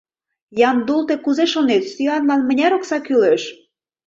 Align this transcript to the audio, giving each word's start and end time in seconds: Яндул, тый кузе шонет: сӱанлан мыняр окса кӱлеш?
Яндул, 0.69 1.01
тый 1.07 1.17
кузе 1.25 1.45
шонет: 1.53 1.83
сӱанлан 1.93 2.41
мыняр 2.47 2.73
окса 2.77 2.97
кӱлеш? 3.05 3.43